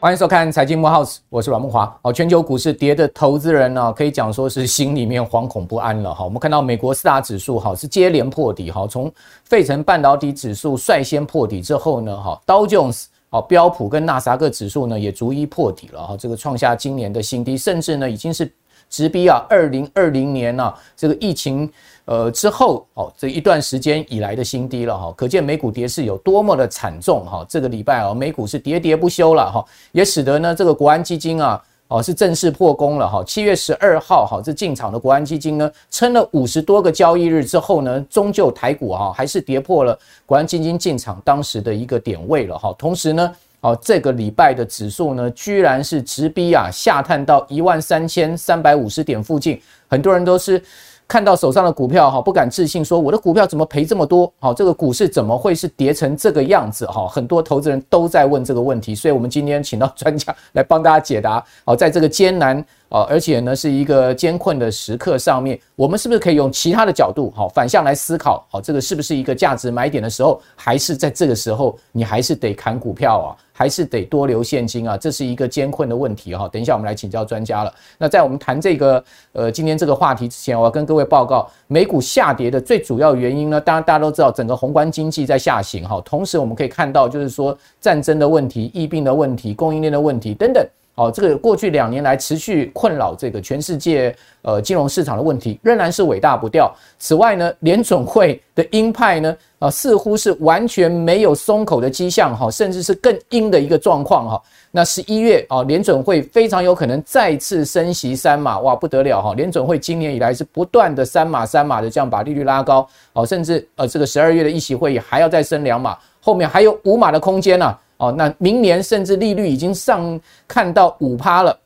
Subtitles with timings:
[0.00, 1.90] 欢迎收看财经慕 House，我是阮慕驊。
[2.02, 6.14] 好，全球股市跌的投资人呢，可以讲说是心里面惶恐不安了。
[6.14, 8.70] 哈，我们看到美国四大指数哈是接连破底。
[8.70, 9.10] 哈，从
[9.44, 16.08] 费城半导体指数率先破底之后呢，哈，道琼斯、哦标普跟纳斯达克指数呢也逐一破底了。
[16.08, 18.52] 哈，这个创下今年的新低，甚至呢已经是
[18.94, 21.68] 直逼啊二零二零年呢这个疫情。
[22.06, 27.42] 呃，之后哦，这一段时间以来的新低了哈，可见美股跌势有多么的惨重哈。
[27.48, 33.24] 这个礼拜啊，美股是喋喋不休了哈，也使得呢这个国安基金啊，哦是正式破功了哈。
[33.24, 42.74] 七月十二号哈，这进场的国安基金呢，撑了五十多个交易日之后呢，终究台股哈还是跌破了国安基金进场当时的一个点位了哈。
[42.76, 50.62] 同时呢，好这个礼拜的指数呢，居然是直逼啊下探到一万三千三百五十点附近，很多人都是。
[51.06, 54.32] 看到手上的股票哈，不敢置信，说我的股票怎么赔这么多？
[54.38, 56.86] 好，这个股市怎么会是跌成这个样子？
[56.86, 61.44] 哈，很多投资人都在问这个问题，所以我们今天请到专家来帮大家解答。
[61.66, 68.46] 好，在这个艰难啊，而且呢是一个艰困的时刻上面，我们是不是可以用其他的角度，好，反向来思考？
[68.48, 73.34] 好，这个是不是一个价值买点的时候，还是在这个时候你还是得砍股票啊？
[73.52, 76.48] 还是得多留现金啊，这是一个艰困的问题哈。
[76.48, 77.74] 等一下我们来请教专家了。
[77.98, 86.00] 那在我们谈这个呃今天这个话题之前，我要跟各位报告，美股下跌的最主要原因呢，当然大家都知道，整个宏观经济在下行哈。
[86.04, 90.64] 同时我们可以看到，就是说战争的问题、疫病的问题、供应链的问题等等。
[90.96, 96.72] 好，这个过去两年来持续困扰这个全世界呃金融市场的问题仍然是尾大不掉。
[97.00, 104.42] 此外呢，联准会的鹰派呢啊似乎是完全没有松口的迹象哈，甚至是更鹰的一个状况哈。
[104.70, 109.34] 那十一月啊，联准会非常有可能再次升息三码，哇不得了哈！
[109.34, 117.76] 联准会今年以来是不断的三码三码的这样把利率拉高，哦，甚至呃这个十二月的议席会议还要再升两码，后面还有五码的空间呢。
[117.96, 121.58] 哦，那明年甚至利率已经上看到五趴了。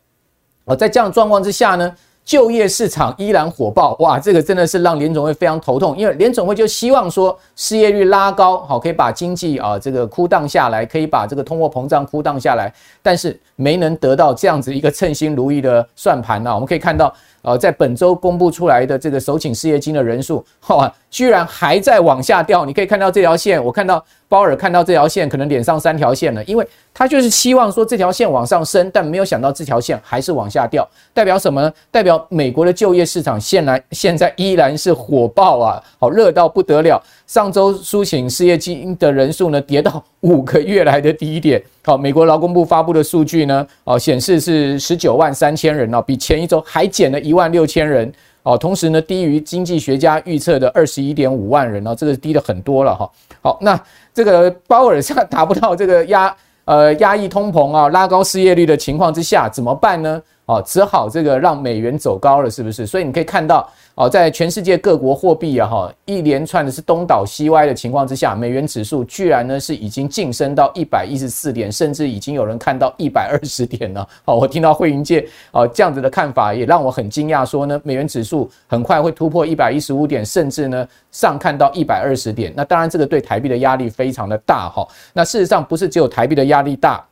[0.64, 1.94] 哦，在这样状况之下呢，
[2.24, 12.70] 就业市场依然火爆，哇，这个真的是让联总会非常头痛，因为联总会就希望说失业率拉高，好，可以把经济啊这个箍荡下来，可以把这个通货膨胀箍荡下来，
[13.02, 16.54] 但是没能得到这样子一个称心如意的算盘啊。
[16.54, 17.10] 我们可以看到，
[17.48, 22.66] 呃，在本周公布出来的这个首请失业金的人数，哇，居然还在往下掉。
[22.66, 24.04] 你可以看到这条线，我看到。
[24.30, 31.72] 鲍尔看到这条线，可能脸上三条线了，因为他就是希望说这条线往上升，但没有想到这条线还是往下掉，代表什么呢？
[31.90, 37.02] 代表美国的就业市场现来现在依然是火爆啊，好热到不得了。
[37.28, 41.62] 上周输请失业金的人数呢，跌到五个月来的低点。
[41.84, 48.10] 好，美国劳工部发布的数据呢，哦显示是十九万三千人哦，比前一周还减了一万六千人。
[48.44, 53.10] 哦，同时呢，低于经济学家预测的二十一点五万人哦，这个低了很多了哈。
[53.42, 53.78] 好，那
[54.14, 56.34] 这个鲍尔现在达不到这个压
[56.64, 60.22] 呃压抑通膨啊，拉高失业率的情况之下，怎么办呢？
[60.46, 62.86] 哦，只好这个让美元走高了，是不是？
[62.86, 63.70] 所以你可以看到。
[63.98, 74.08] 好，在全世界各国货币啊，哈，一连串的是东倒西歪的情况之下，美元指数居然呢是已经晋升到一百一十四点，甚至已经有人看到一百二十点了。
[74.24, 82.52] 好，我听到汇银界啊这样子的看法，也让我很惊讶，说呢，美元指数很快会突破一百一十五点，甚至呢上看到一百二十点。
[82.56, 84.86] 那当然，这个对台币的压力非常的大哈。
[85.12, 87.04] 那事实上不是只有台币的压力大。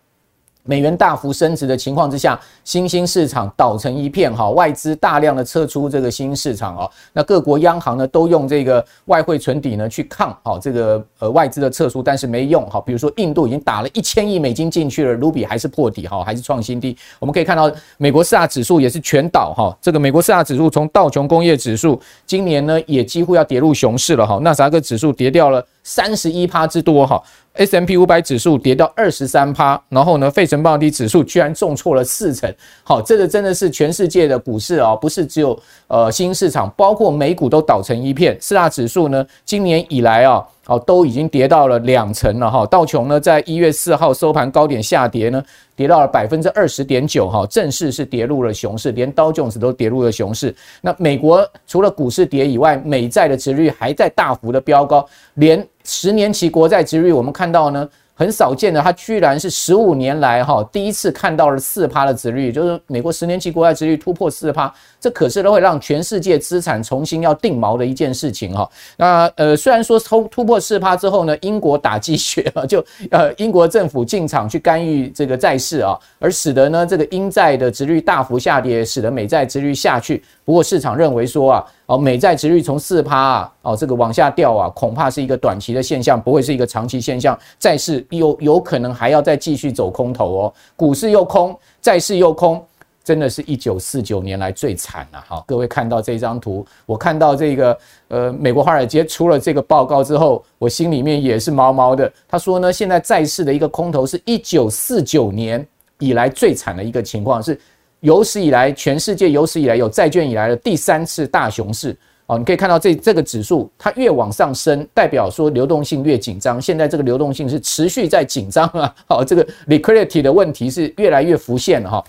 [0.67, 6.91] 美元大幅升值的情况之下，新兴市场倒成一片哈，外资大量的撤出这个新兴市场哦。
[7.13, 12.81] 那各国央行呢都用这个外汇存底呢去抗好这个呃外资的撤出，但是没用哈。
[12.85, 16.97] 比如说印度已经打了一千亿美金进去了，卢比还是破底哈，还是创新低。
[17.19, 27.23] 我们可以看到美国四大指数也是全倒哈，这个美国四大指数从道琼工业指数今年呢也几乎要跌入熊市了哈，纳斯达克指数跌掉了三十一趴之多哈。
[27.53, 32.53] ，S M P 五百指数跌到二十三趴，然后呢，费城半导体指数居然重挫了四成。
[32.83, 38.37] 好，这个真的是全世界的股市啊，不是只有呃新市场，包括美股都倒成一片。
[38.41, 42.67] 四大指数呢，今年以来啊，哦都已经跌到了两成了哈。
[42.67, 45.43] 道琼呢，在一月四号收盘高点下跌呢，
[45.75, 50.55] 跌到了百分之二十点九哈，正式是跌入了熊市，连道琼斯都跌入了熊市。
[50.83, 55.67] 那美国除了股市跌以外，美债的殖率还在大幅的飙高，连。
[55.87, 68.69] 十年期国债殖率，我们看到呢，很少见的，它居然是十五年来哈第一次看到了四趴的殖率，就是美国十年期国债殖率突破四趴，这可是都会让全世界资产重新要定锚的一件事情哈。
[68.97, 80.23] 那呃，虽然说突突破四趴之后呢，英国打鸡血啊，就呃英国政府进场去干预这个债市啊，而使得呢这个英债的殖率大幅下跌，使得美债殖率下去。
[80.47, 87.39] 不过市场认为说啊，哦，美债殖率从四趴啊，哦，这个往下掉啊，恐怕是一个短期的现象，不会是一个长期现象。
[87.59, 92.65] 债市有有可能还要再继续走空头哦，股市又空，债市又空。
[93.05, 95.45] 真的是一九四九年来最惨了哈！
[95.47, 97.79] 各位看到这张图，我看到这个
[98.09, 102.13] 呃，美国华尔街出了这个报告之后，我心里面也是毛毛的。
[102.27, 105.65] 他说呢，现在债市的一个空头是一九四九年
[106.01, 107.57] 以来最惨的一个情况，是
[108.01, 111.97] 有史以来全世界有史以来有债券以来的第三次大熊市
[112.27, 112.39] 哦。
[112.39, 116.61] 你可以看到这这个指数，它越往上升，代表说流动性越紧张。
[116.61, 122.05] 现在这个流动性是持续在紧张啊，好，这个 liquidity 的问题是越来越浮现了哈。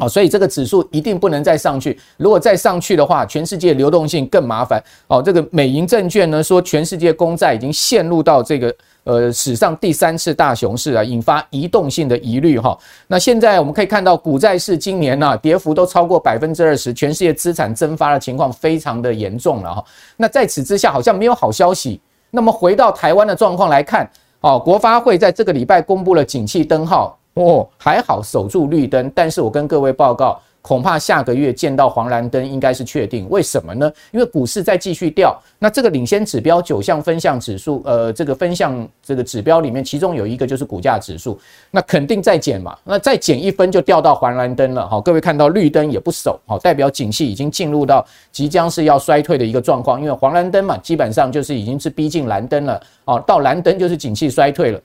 [0.00, 1.98] 哦，所以这个指数一定不能再上去。
[2.18, 4.80] 如果再上去的话，全世界流动性更麻烦。
[5.08, 8.72] 哦，这个美银证券呢说，全世界公债已经陷入到这个
[9.08, 12.78] 呃史上第三次大熊市啊，引发移动性的疑虑哈。
[13.06, 19.82] 那现在我们可以看到，股债市今年呢跌幅都超过百分之二十，全世界资产蒸发的情况非常的严重了哈。
[20.18, 21.98] 那在此之下，好像没有好消息。
[22.30, 24.06] 那么回到台湾的状况来看，
[24.42, 27.18] 哦，国发会在这个礼拜公布了景气灯号。
[27.34, 33.26] 哦，还好守住绿灯，但是我跟各位报告，恐怕下个月见到黄蓝灯应该是确定。
[33.30, 33.90] 为什么呢？
[34.10, 44.86] 因为股市在继续掉，那这个领先指标九项分项指数，呃，这个分项这个指标里面，其中有一个就是股价指数，那肯定再减嘛，那再减一分就掉到黄蓝灯了。
[44.86, 54.78] 好，各位看到绿灯也不守，好，代表景气已经进入到即将是要衰退的一个状况，因为黄蓝灯嘛，基本上就是已经是逼近蓝灯了，哦，到蓝灯就是景气衰退了。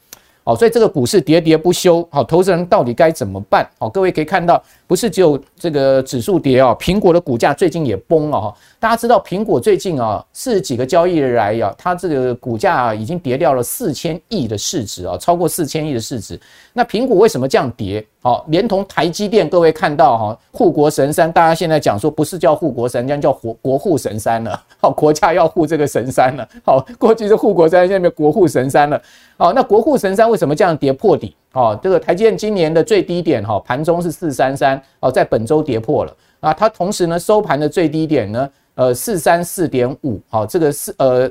[0.44, 3.66] 哦，所以这个股市喋喋不休，好，投资人到底该怎么办？
[3.80, 8.54] 好，各位可以看到，不是只有这个指数跌哦，苹果的股价最近也崩了哈。
[8.84, 16.38] 大家知道，苹果最近啊，四十几个交易日来呀，它这个股价已经跌掉了四千亿的市值啊，超过四千亿的市值。
[16.74, 18.06] 那苹果为什么这样跌？
[18.22, 24.62] 好，连同台积电，各位看到哈，护国神山，大家现在讲说不是叫护国神山，叫国国护神山了。
[24.82, 26.46] 好，国家要护这个神山了。
[26.66, 29.02] 好，过去是护国山，现在变国护神山了。
[29.38, 31.34] 好，那国护神山为什么这样跌破底？
[31.54, 36.54] 哦，这个台积电今年的最低点哈，盘中是四三三，哦，在本周跌破了啊。
[36.54, 38.50] 它同时呢，收盘的最低点呢？
[38.76, 41.30] 呃，四三四点五，好，这个是呃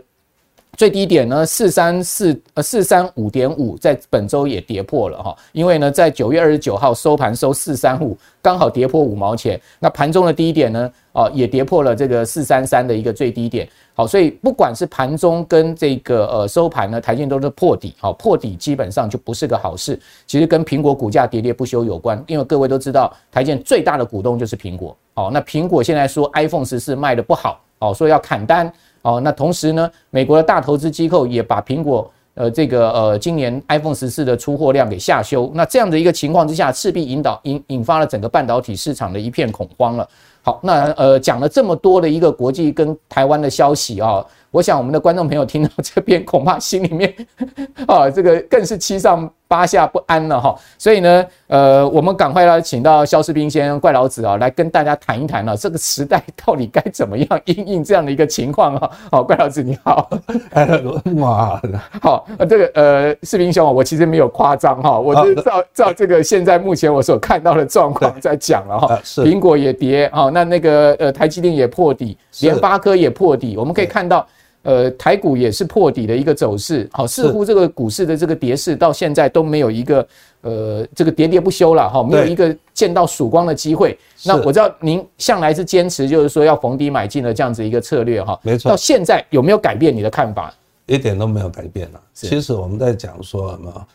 [0.77, 24.97] 最低点呢，四三四呃四三五点五，在本周也跌破了哈，因为呢，在九月二十九号收盘收四三五，刚好跌破五毛钱，那盘中的低点呢，啊，也跌破了这个四三三的一个最低点，好，所以不管是盘中跟这个呃收盘呢，台积电都是破底，好，破底基本上就不是个好事，其实跟苹果股价跌跌不休有关，因为各位都知道，台积电最大的股东就是苹果。
[25.15, 28.73] 哦，那苹果现在说 iPhone 十四卖得不好，哦，说要砍单，
[29.03, 40.09] 哦，那同时呢，美国的大投资机构也把苹果，呃，这个呃，今年 iPhone 十四的出货量给下修，那这样的一个情况之下，势必引导引引发了整个半导体市场的一片恐慌了。
[40.43, 44.27] 好，那呃，讲了这么多的一个国际跟台湾的消息啊、哦。
[44.53, 47.13] 我想我们的观众朋友听到这边，恐怕心里面
[47.89, 50.55] 啊，这个更是七上八下不安了哈。
[50.77, 58.91] 所以呢，呃，我们赶快来请到肖世兵先生、怪老子啊，来跟大家谈一谈啊，这个时代到底该怎么样应应这样的一个情况啊？
[59.11, 60.11] 好，怪老子你好，
[61.17, 61.59] 哇，
[62.03, 69.01] 好，这个呃，世彬兄，我其实没有夸张哈，我是照照这个现在目前我所看到的状况在讲了哈。
[69.03, 74.27] 苹果也跌啊，那那个呃，台积电也破底，联发科也破底，我们可以看到。
[74.63, 80.07] 呃，台股也是破底的一个走势，好，似乎这个股市的这个跌势到现在都没有一个
[80.43, 83.99] 呃，这个喋喋不休了哈，没有一个见到曙光的机会。
[84.25, 88.71] 那我知道您向来是坚持就是说要逢低买进的这样子一个策略哈，没错。
[88.71, 90.55] 到现在有没有改变你的看法？
[90.87, 92.01] 一点都没有改变了。
[92.15, 93.87] 其实我们在讲说什么，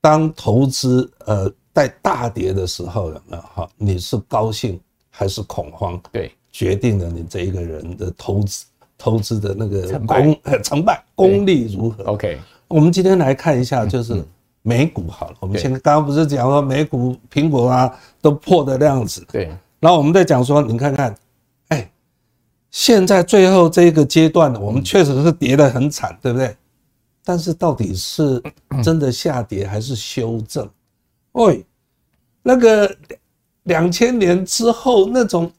[0.00, 3.68] 当投资呃在大跌的时候有没有哈？
[3.76, 6.00] 你是高兴还是恐慌？
[6.10, 8.64] 对，决定了你这一个人的投资。
[9.04, 14.24] 投资的那个功成败功力如何？OK，我们今天来看一下，就是
[14.62, 15.36] 美股好了。
[15.40, 19.54] 我们现在刚刚不是讲说美股苹果啊都破的那样子，对。
[19.78, 21.14] 然后我们再讲说，你看看，
[21.68, 21.92] 哎，
[22.70, 26.56] 现在最后这个阶段，我们确实是跌得很惨，对不对？
[27.22, 28.42] 但是到底是
[28.82, 30.66] 真的下跌还是修正？
[31.32, 31.62] 喂，
[32.42, 32.90] 那个
[33.64, 35.52] 两千年之后那种。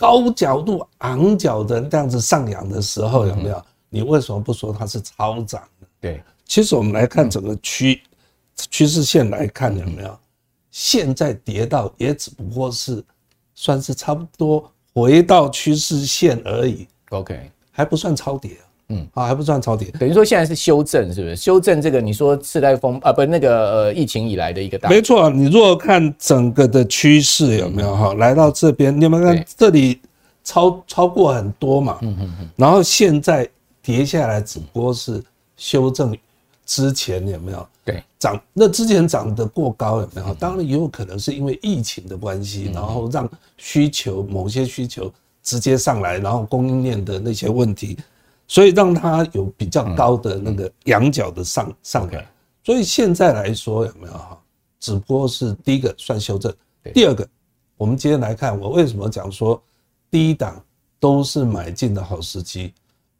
[0.00, 3.62] 高角度昂角的这样子上扬的时候有没有？
[3.90, 5.86] 你为什么不说它是超涨呢？
[6.00, 8.00] 对，其实我们来看整个趋
[8.70, 10.18] 趋势线来看有没有？
[10.70, 13.04] 现在跌到也只不过是
[13.54, 16.88] 算是差不多回到趋势线而已。
[17.10, 18.64] OK，还不算超跌啊。
[18.90, 21.34] 嗯，啊，还不算超跌，等于说现在是修正，是不是？
[21.36, 25.30] 修正这个你说次贷风啊，不，那个呃疫情以来的一个大，没错。
[25.30, 27.96] 你如果看整个的趋势有没有？
[27.96, 30.00] 哈，来到这边，你有没有看这里
[30.44, 33.48] 超超过很多嘛，嗯嗯嗯，然后现在
[33.82, 35.22] 跌下来只不过是
[35.56, 36.16] 修正
[36.66, 37.66] 之前有没有？
[37.84, 40.34] 对，涨那之前涨得过高有没有？
[40.34, 45.10] 当然也有可能是因为疫情的关系，然后让需求某些需求
[45.42, 47.96] 直接上来，然后供应链的那些问题，
[48.50, 52.28] 所以让它有比较高的那个仰角的上上来。
[52.64, 54.36] 所以现在来说有没有哈？
[54.80, 56.52] 只不过是第一个算修正，
[56.92, 57.24] 第二个，
[57.76, 59.62] 我们今天来看，我为什么讲说
[60.10, 60.60] 第一档
[60.98, 62.74] 都是买进的好时机？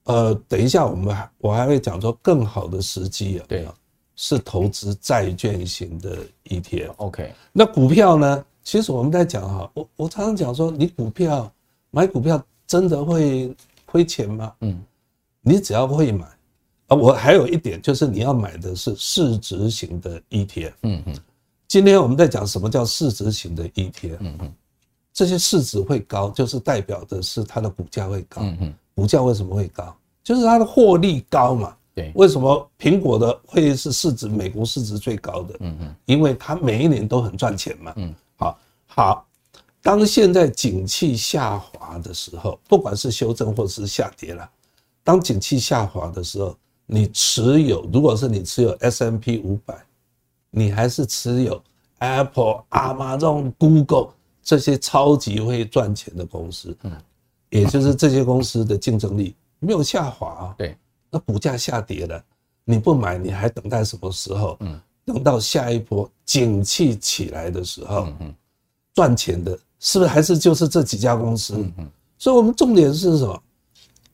[0.05, 3.69] 呃，等一下我们还我还会讲说更好的时机啊，对，
[4.17, 6.93] 是投资债券型的 ETF。
[6.97, 8.45] OK，那股票呢？
[8.65, 11.51] 其实我们在讲哈，我我常常讲说，你股票
[11.93, 13.55] 买股票真的会
[13.87, 14.53] 亏钱吗？
[14.61, 14.83] 嗯，
[15.51, 16.25] 你只要会买。
[16.87, 20.73] 啊，我还有一点就是你要买的是市值型的 ETF。
[20.83, 21.17] 嗯嗯，
[21.67, 24.17] 今天我们在讲什么叫市值型的 ETF。
[24.21, 24.53] 嗯嗯，
[25.13, 28.43] 这些市值会高，就是代表的是它的股价会高。
[28.43, 29.97] 嗯嗯，股价为什么会高？
[30.23, 31.77] 就是它的获利高嘛。
[31.95, 35.57] 对，为什么苹果的会是市值美国市值最高的？
[35.61, 37.93] 嗯嗯，因为它每一年都很赚钱嘛。
[37.97, 39.27] 嗯，好，好，
[39.83, 44.51] 当现在景气下滑的时候，不管是修正或是下跌了，
[45.05, 46.57] 当景气下滑的时候。
[46.93, 49.81] 你持有，如果是你持有 S M P 五百，
[50.51, 51.63] 你还是持有
[51.99, 54.09] Apple、Amazon、Google
[54.43, 56.91] 这些超级会赚钱的公司，嗯，
[57.51, 60.77] 也就是这些公司的竞争力没有下滑啊，对，
[61.09, 62.25] 那股价下跌了，
[62.65, 64.57] 你不买，你还等待什么时候？
[64.59, 68.35] 嗯，等到下一波景气起来的时候，嗯，
[68.95, 71.55] 赚钱的是不是还是就是这几家公司？
[71.79, 71.89] 嗯，
[72.19, 73.43] 所以我们重点是什么？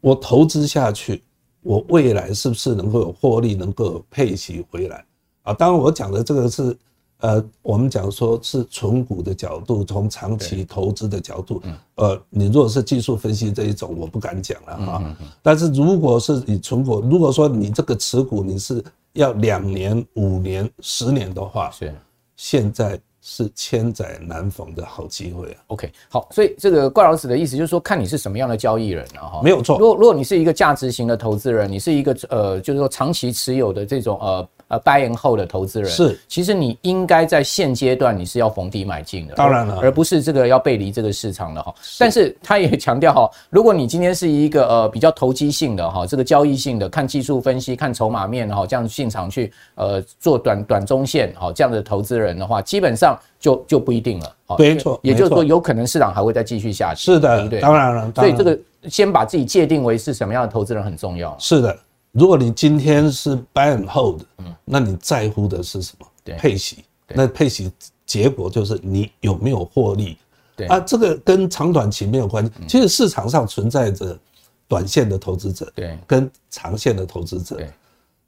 [0.07, 1.21] 我投资下去。
[1.63, 5.05] 我未来是不是能够有获利，能够有配息回来
[5.43, 5.53] 啊？
[5.53, 6.77] 当然，我讲的这个是，
[7.19, 11.61] 呃，我们讲说是存股的角度，从长期投资的角度，
[11.97, 15.17] 呃，你如果是技术分析这一种，我不敢讲了哈。
[15.43, 18.81] 但是如果是你存股，如果说你这个持股你是
[19.15, 21.93] 要两年、五年、十年的话，是
[22.37, 22.97] 现在。
[23.29, 29.41] 是千载难逢的好机会啊！OK，好，所以这个怪老师的意思就是说，看你是什么样的交易人了哈。
[29.43, 34.49] 没有错，如果如果你是一个价值型的投资人，你是一个呃，就是说长期持有的这种呃。
[34.69, 41.73] 呃，buy and hold 的投资人是，其实你应该在现阶段你是要逢低买进的，当然了，而不是这个要背离这个市场的哈。
[41.99, 54.35] 但是他也强调哈， 如果你今天是一个呃比较投机性的哈，这个交易性的，看技术分析、看筹码面哈，这样进场去呃做短短中线哈这样的投资人的话，基本上就就不一定了。
[54.59, 57.05] 没错，也就是说有可能市场还会再继续下去。
[57.05, 58.13] 是的，对，当然了。
[58.17, 58.59] 所以这个
[58.89, 61.37] 先把自己界定为是什么样的投资人很重要。
[61.39, 61.77] 是的。
[62.17, 66.07] 如果你今天是 buy and hold，嗯，那你在乎的是什么？
[66.25, 66.79] 对，配息。
[67.09, 67.71] 那配息
[68.07, 70.17] 结果就是你有没有获利？
[70.57, 72.51] 对啊，这个跟长短期没有关系。
[72.67, 74.19] 其实市场上存在着
[74.67, 77.57] 短线的投资者，对，跟长线的投资者。
[77.57, 77.71] 对，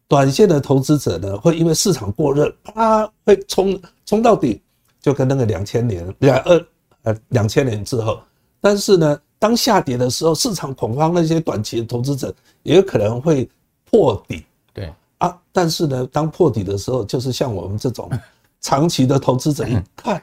[0.07, 4.61] 短线的投资者呢，会因为市场过热，啪会冲冲到底，
[5.01, 6.67] 就跟那个两千年两二
[7.05, 8.21] 呃两千年之后。
[8.61, 13.49] 但是呢，当下跌的时候，市场恐慌，那些短期的投资者也有可能会。
[13.91, 18.09] 破底，对啊，但是呢，当破底的时候，就是像我们这种
[18.61, 20.23] 长期的投资者一看，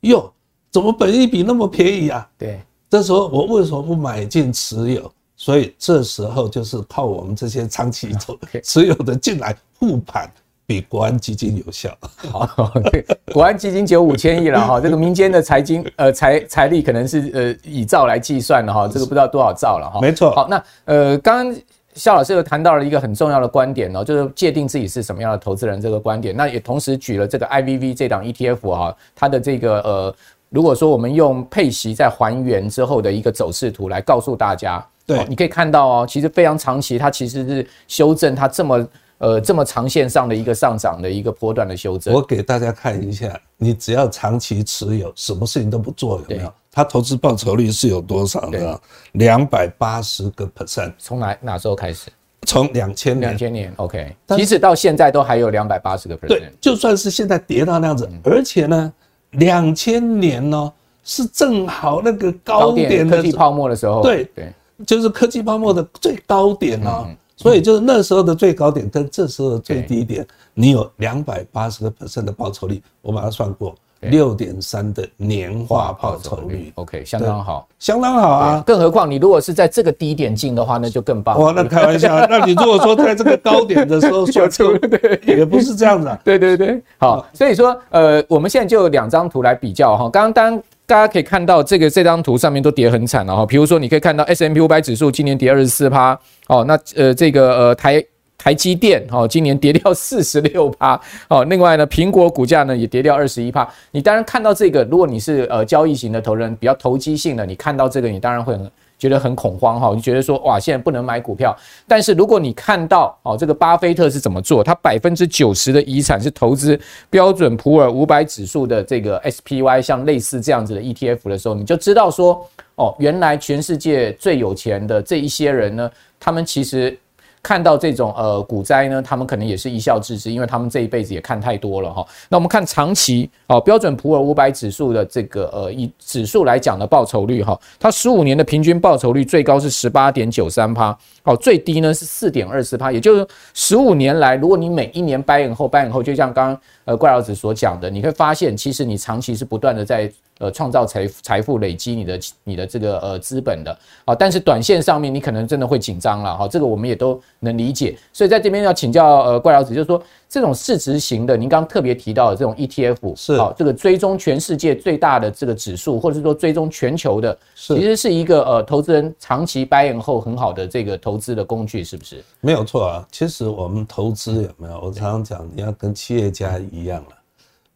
[0.00, 0.32] 哟，
[0.70, 2.28] 怎么本益比那么便宜啊？
[2.38, 5.10] 对，这时候我为什么不买进持有？
[5.36, 10.30] 所以这时候就是靠我们这些长期投 持有的进来护盘，
[10.64, 11.96] 比国安基金有效。
[12.16, 20.00] 好， 对，国安基金只有五千亿了哈，这个民间的财经呃财财力可能是呃以兆来计算的哈，这个不知道多少兆了哈。
[20.00, 20.30] 没错。
[20.30, 21.60] 好，那呃刚刚。
[21.96, 26.36] 萧老师又谈到了一个很重要的观点哦，就是界定自己是什么样的投资人这个观点。
[26.36, 30.14] 那也同时举了这个 IVV 这档 ETF 哈，它的这个呃，
[30.50, 38.88] 如果说我们用配息在还原之后的一个走势图来告诉大家，对，你可以看到哦，其实非常长期，它其实是修正它这么
[39.18, 42.12] 呃这么长线上的一个上涨的一个波段的修正。
[42.12, 46.52] 我给大家看一下，你只要长期持有，什么事情都不做，有没有？
[46.76, 48.78] 它投资报酬率是有多少呢？
[49.12, 50.92] 两百八十个 percent。
[50.98, 52.10] 从哪哪时候开始？
[52.42, 53.30] 从两千年。
[53.30, 54.14] 两千年，OK。
[54.36, 56.28] 即使到现在都还有两百八十个 percent。
[56.28, 58.92] 对，就算是现在跌到那样子，而且呢，
[59.30, 60.70] 两千年呢
[61.02, 64.02] 是正好那个高点科技泡沫的时候。
[64.02, 64.52] 对对，
[64.86, 67.08] 就是科技泡沫的最高点哦。
[67.38, 73.74] 所以就是那时候的最高点跟这时候的最低点，你有两百八十个 percent 的报酬率，我把它算过。
[74.10, 78.62] 六点三的年化报酬率，OK，相当好，相当好啊！
[78.66, 81.40] 更何况你如果是在这个低点进的话，那就更棒。
[81.40, 86.10] 哇，那开玩笑， 那你如果说在这个高点的时候 算出，对，也不是这样子。
[86.24, 90.08] 对对对，好，所以说，呃，我们现在就有两张图来比较哈。
[90.10, 93.44] 刚刚当大家可以看到这个这张图上面都跌很惨了哈。
[93.44, 98.04] 比如说，你可以看到 S M P 五百指数今年跌二十四趴，哦，那呃这个呃台
[98.38, 103.68] 台积电哦今年跌掉 四十六趴，哦，另外呢苹果股价呢也跌掉二十一趴。
[103.90, 108.70] 你当然看到这个，如果你是呃交易型的投资人，比较投机性的，你看到这个，你当然会很。
[108.98, 111.54] 觉得很恐慌哈，你觉得说哇，现在不能买股票。
[111.86, 122.42] 但是如果你看到哦，这个巴菲特是怎么做，他百分之九十的遗产是投资标准普尔五百指数的这个 SPY，像类似这样子的 ETF 的时候，你就知道说
[122.76, 126.98] 哦，原来全世界最有钱的这一些人呢，他们其实。
[127.46, 132.04] 看到这种呃股灾呢，他们可能也是一笑置之，因为他们这一辈子也看太多了哈。
[132.28, 140.90] 那我们看长期哦，标准普尔五百指数的这个呃以指数来讲的报酬率哈，它十五年的平均报酬率最高是十八点九三趴，
[141.22, 143.24] 哦，最低呢是四点二四趴，也就是
[143.54, 150.10] 十五年来，如果你每一年 buy in 后 buy in 后，就像刚刚呃怪老子所讲的，你会发现其实你长期是不断的在。
[150.38, 153.72] 呃，创造财财富，累积你的你的这个呃资本的
[154.04, 157.96] 啊，但是短线上面你可能真的会紧张了哈，这个我们也都能理解。
[158.12, 172.22] 所以在这边要请教呃怪老子，就是说这种市值型的，您刚刚特别提到的这种 ETF 是啊，这个追踪全世界最大的这个指数，或者是说追踪全球的，其实是一个呃投资人长期 buy in 后很好的这个投资的工具，是不是？
[172.40, 174.80] 没有错啊，其实我们投资有没有？
[174.80, 177.08] 我常常讲，你要跟企业家一样了。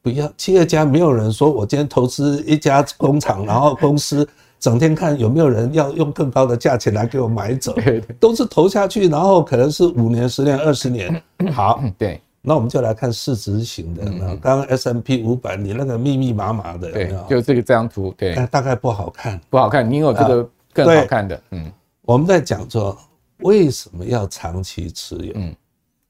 [0.02, 4.26] 不要，企业家没有人说，我今天投资一家工厂， 然后公司
[4.59, 7.75] 整天看有没有人要用更高的价钱来给我买走，
[8.19, 11.23] 都是投下去，然后可能是五年、十年、二十年。
[11.52, 14.04] 好，对，那我们就来看市值型的。
[14.37, 19.88] 刚刚 S M P 五百，你那个密密麻麻的，对，就这个这张图，对，大概不好看，不好看。
[19.88, 22.97] 你有这个更好看的，嗯，我们在讲说
[23.38, 25.32] 为什么要长期持有？
[25.35, 25.54] 嗯，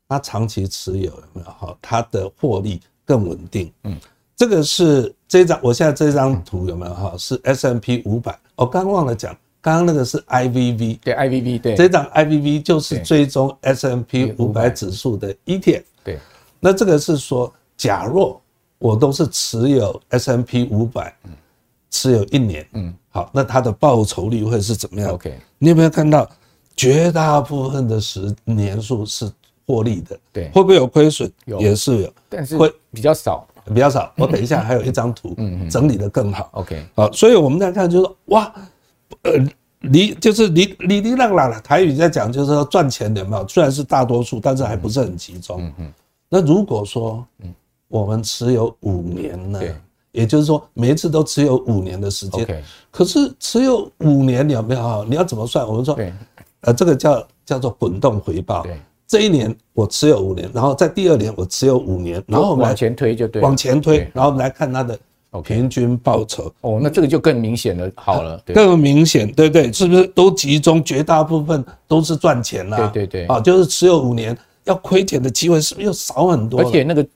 [0.08, 1.76] 它长期持有有没有好？
[1.80, 2.80] 它的获利。
[3.02, 3.96] 更稳定，嗯，
[4.36, 7.12] 这个是这张，我现在这张图有没有哈？
[7.18, 15.82] 是 S M P 五百，我刚忘了讲，刚刚那个是 IVV，对 IVV，对，这张 IVV 就是追踪 S M P 五百指数的 ETF，对，
[16.60, 18.40] 那这个是说，假若
[18.78, 21.12] 我都是持有 S M P 五百，
[21.90, 26.28] 持有一年，嗯，好，那它的报酬率会是怎么样？OK，你有没有看到
[26.76, 29.28] 绝大部分的时年数是？
[29.66, 31.30] 获利的，对，会不会有亏损？
[31.44, 34.12] 有，也是有，但是会比较少，比较少。
[34.18, 36.50] 我等一下还有一张图，嗯嗯，整理的更好。
[36.54, 38.52] OK，好，所以我们在看就是说，哇，
[39.22, 39.32] 呃，
[39.78, 43.46] 你就是你你你让了台语在讲，就是说赚钱的有没有？
[43.46, 45.62] 虽然是大多数，但是还不是很集中。
[45.62, 45.92] 嗯嗯。
[46.30, 47.52] 那如果说，嗯，
[47.88, 49.60] 我们持有五年呢？
[50.12, 52.64] 也就是说每一次都持有五年的时间。
[52.90, 55.04] 可是持有五年你有没有？
[55.04, 55.66] 你要怎么算？
[55.66, 56.12] 我们说，对，
[56.62, 58.62] 呃，这个叫叫做滚动回报。
[58.62, 58.80] 对。
[59.06, 64.96] 这一年我持有五年，然后在第二年我持有五年，然后往前推就对，往前推，然后我们来看它的
[65.42, 66.52] 平均报酬。
[66.60, 69.72] 哦，那这个就更明显了，好了，更明显，对不对？
[69.72, 70.82] 是不是都集中？
[70.84, 72.88] 绝大部分都是赚钱了。
[72.90, 76.60] 对对对，啊，就是持有五年要亏钱的机会是不是又少很多？
[76.60, 77.06] 而且那个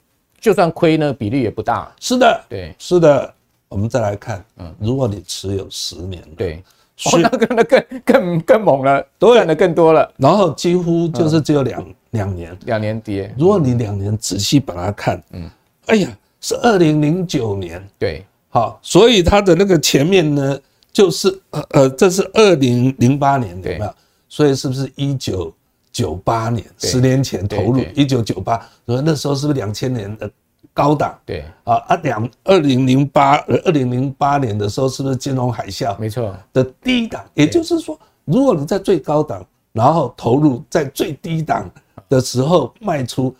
[0.40, 1.92] 就算亏呢，比例也不大。
[2.00, 3.32] 是的，对，是的。
[3.68, 6.62] 我们再来看，嗯，如果你持有十年，对。
[7.06, 13.34] 哦，那个那更更更猛了，赚的更多了，然后几乎就是只有两两年，两年跌。
[13.36, 15.50] 如果你两年仔细把它看，嗯，
[15.86, 20.56] 哎呀，是二零零九年，对，好，所以它的那个前面呢，
[20.92, 23.94] 就是呃呃，这是二零零八年，有没有？
[24.28, 25.52] 所以是不是一九
[25.94, 30.30] 九八年，十年前投入一九九八，那时候是不是两千年的？
[30.72, 35.96] 高档对啊啊两二零零八呃二零零八年的时候是不是金融海啸？
[36.00, 41.70] 没错的低档，也就是说，如果你在最高档，然后投入在最低档
[42.08, 43.32] 的时候卖出，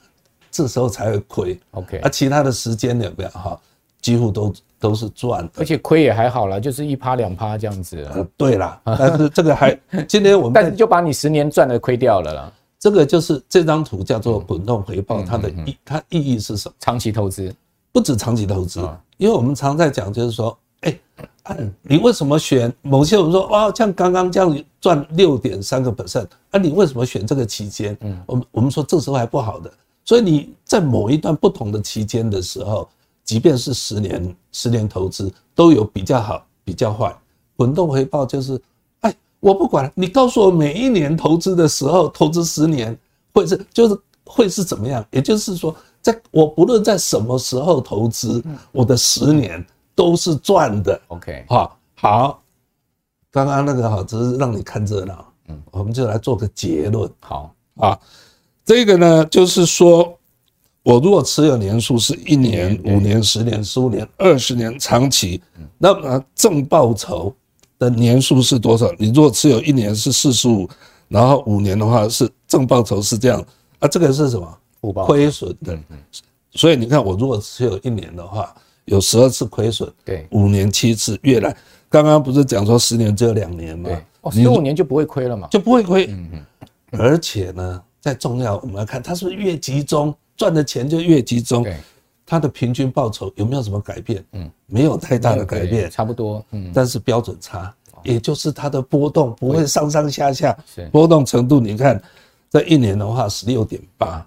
[0.49, 1.59] 这时候才会亏。
[1.73, 3.59] OK，啊，其他的时间有没有哈？
[4.01, 4.55] 几乎都
[4.85, 8.07] 都是赚的，而且亏也还好啦，就是一趴两趴这样子。
[8.13, 9.75] 呃，对啦，但是这个还
[10.07, 12.53] 今天我们但是就把你十年赚的亏掉了啦。
[12.79, 16.75] 这个就是这张图叫做滚动回报，它的意它意义是什么？
[16.79, 17.51] 长期投资，
[17.93, 18.79] 不止长期投资，
[19.17, 20.99] 因为我们常在讲，就是说，哎，
[21.81, 23.17] 你为什么选某些？
[23.17, 27.97] 我们说，哇，像刚刚这样赚六点三个 percent，啊，你为什么选这个期间？
[28.03, 29.73] 嗯，我们我们说这时候还不好的，
[30.05, 32.87] 所以你在某一段不同的期间的时候，
[33.25, 37.17] 即便是十年十年投资，都有比较好，比较坏。
[37.57, 38.61] 滚动回报就是。
[39.01, 42.99] 哎我不管你告诉我每一年投资的时候，投资十年
[43.35, 45.05] 会是就是会是怎么样？
[45.11, 49.63] 也就是说，在我不论在什么时候投资，我的十年
[49.95, 50.99] 都是赚的。
[51.09, 52.43] OK，好，好，
[53.31, 55.23] 刚刚那个好，只是让你看热闹。
[55.49, 57.11] 嗯，我们就来做个结论。
[57.21, 58.01] 好啊，
[58.65, 60.19] 这个呢，就是说
[60.85, 65.41] 我如果持有年数是一年、五年、十年、十五年、二十年长期，
[65.79, 67.35] 那么正报酬
[67.79, 68.93] 的年数是多少？
[68.99, 70.69] 你如果持有一年是四十五，
[71.09, 73.43] 然后五年的话是正报酬是这样
[73.79, 74.59] 啊，这个是什么？
[75.07, 75.79] 亏损的。
[76.53, 81.57] 所以你看，我如果持有一年的话，有十二次亏损，对，五年七次，越来，
[81.89, 83.91] 刚刚不是讲说十年只有两年吗？
[84.21, 85.49] 哦，十五年就不会亏了嘛？
[85.51, 86.07] 就不会亏。
[86.11, 86.47] 嗯嗯。
[86.93, 91.67] 而且呢，再重要，我们要看它是不是越集中赚的钱就越集中，
[92.27, 94.25] 它的平均报酬有没有什么改变？
[94.33, 96.45] 嗯，没有太大的改变，差不多。
[96.51, 100.57] 嗯，但是标准差，也就是它的波动不会上上下下，
[100.91, 102.03] 波动程度，你看，
[102.49, 104.27] 在一年的话十六点八。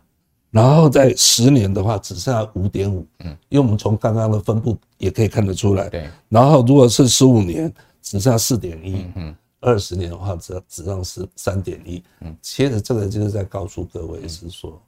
[0.49, 6.09] 然后在十年的话只剩下五点五，嗯，因为我们从刚刚的分布也可以看得出来，对。
[6.29, 12.35] 然后如果是十五年只剩下四点一，嗯，二十年的话只只剩是三点一，嗯。
[12.41, 14.81] 其实这个就是在告诉各位是说，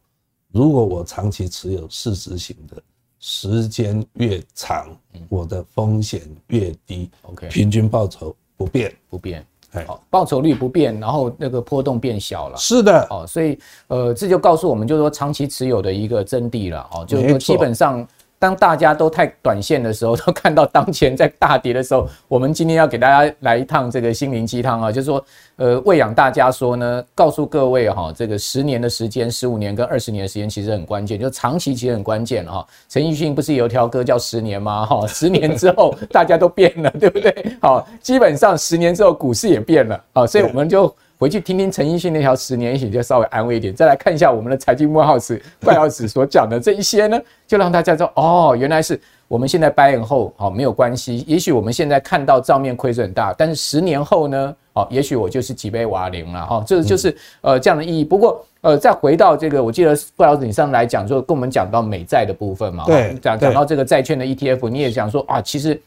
[0.51, 2.81] 如果我长期持有市值型的，
[3.19, 4.95] 时间越长，
[5.29, 9.45] 我的风险越低，OK，平均报酬不变不变。
[9.85, 12.57] 好，报酬率不变，然后那个波动变小了。
[12.57, 16.89] 是的，哦，所以呃，这就告诉我们，就是说长期持有的一个真谛了。
[16.93, 18.07] 哦，就是说基本上。
[18.39, 25.23] 当大家都太短线的时候， 都看到当前在大跌的时候，我们今天要给大家来一趟这个心灵鸡汤啊，就是说，
[25.57, 32.65] 呃，喂养大家说呢，告诉各位哈，这个十年的时间、十五年跟二十年的时间其实很关键，就长期其实很关键哈。
[32.87, 34.85] 陈奕迅不是有一条歌叫《十年》吗？
[34.85, 37.57] 哈，十年之后 大家都变了，对不对？
[37.61, 40.95] 好，基本上十年之后股市也变了啊，所以我们就。
[41.19, 43.75] 回去听听陈奕迅那条十年，也许就稍微安慰一点。
[43.75, 51.25] 再来看一下我们的财经慕 House 怪老子所讲的这一些呢，就让大家知道哦，原来是我们现在 buy and hold 好没有关系。
[51.27, 56.63] 也许我们现在看到账面亏损很大，但是十年后呢，哦，也许我就是几杯瓦零了哈。
[56.65, 58.05] 这就是呃这样的意义。
[58.05, 65.81] 不过呃，再回到这个，我记得怪老子你上来讲，就跟我们讲到美债的部分嘛，对，讲讲到这个债券的 ETF，你也讲说啊，其实。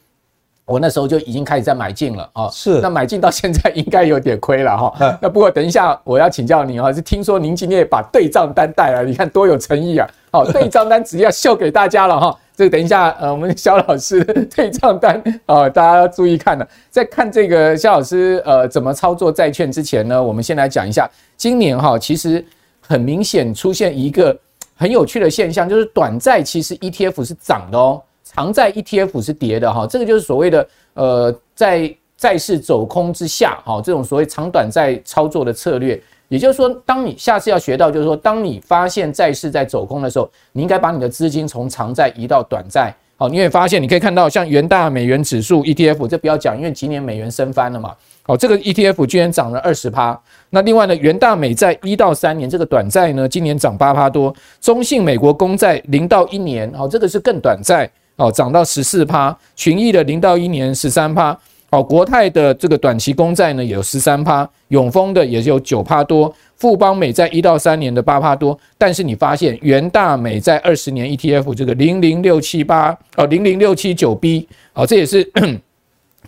[0.72, 5.18] 我那时候就已经开始在买进了啊，是，那买进到现在应该有点亏了哈。
[5.20, 10.08] 那不过等一下我要请教您啊，是听说您今天也把对账单带来，你看多有诚意啊！
[10.30, 12.34] 好，对账单直接要秀给大家了哈。
[12.56, 16.66] 这个等一下呃，我们肖老师的对账单啊，大家要注意看了。
[16.88, 21.06] 在看这个肖老师呃怎么操作债券之前呢，我们先来讲一下
[21.36, 22.42] 今年哈，其实
[22.80, 24.34] 很明显出现一个
[24.74, 28.00] 很有趣的现象，就是短债其实 ETF 是涨的哦。
[28.34, 36.00] 长债 ETF 是跌的哈，这个就是所谓的呃，在债市走空之下哈，这种所谓长短债操作的策略。
[36.28, 42.90] 也就是说，当你下次要学到，就是说，当你发现债市在走空的时候，你应该把你的资金从长债移到短债。
[43.18, 47.94] 好，你会发现，你可以看到像元大美元指数 ETF，这不要讲，因为今年美元升翻了嘛。
[48.22, 50.18] 好，这个 ETF 居然涨了二十趴。
[50.48, 54.34] 那另外呢，元大美债一到三年这个短债呢，今年涨八趴多。
[54.58, 57.90] 中信美国公债零到一年，好，这个是更短债。
[58.16, 61.36] 哦，涨到十四趴，群益的零到一年十三趴，
[61.70, 75.28] 哦，国泰的这个短期公债呢有十三趴，永丰的也有九趴多，富邦美债一到三年的八趴多，但是你发现元大美债二十年 ETF 这个零零六七八哦零零六七九 B 哦，这也是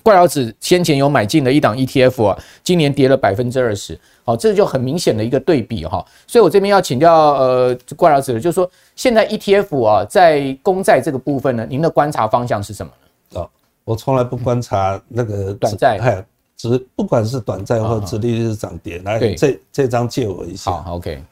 [0.05, 3.99] 怪老子先前有买进的一档 ETF 啊，今年跌了百分之二十。
[4.23, 12.93] 好，这就很明显的一个对比哈，所以我这边要请教呃怪老子的，就是说现在 ETF 啊在公债这个部分呢，您的观察方向是什么
[13.31, 13.41] 呢？
[13.41, 13.51] 哦，
[13.85, 16.25] 我从来不观察那个短债，哎，
[16.57, 20.71] 只不管是短债或殖利率涨跌，来这这张借我一下。
[20.71, 21.23] 好，OK，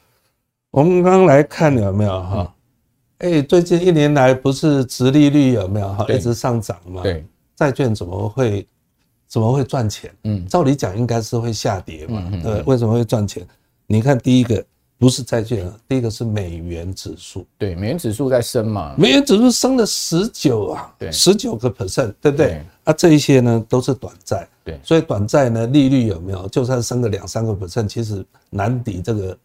[0.71, 2.53] 我们刚刚来看有没有哈？
[3.19, 7.01] 哎，最近一年来不是殖利率有没有哈一直上涨嘛？
[7.01, 8.67] 对，债券怎么会？
[9.25, 10.13] 怎么会赚钱？
[10.25, 12.31] 嗯，照理讲应该是会下跌嘛。
[12.43, 13.43] 对，为什么会赚钱？
[13.87, 14.63] 你看第一个
[14.99, 17.43] 不是债券啊，第一个是美元指数。
[17.57, 18.93] 对，美元指数在升嘛。
[18.95, 22.63] 美元指数升了十九啊，对，十九个 percent，对不对？
[22.83, 24.47] 啊，这一些呢都是短债。
[24.63, 26.47] 对，所以短债呢利率有没有？
[26.49, 29.35] 就算升个两三个 percent，其实难抵这个。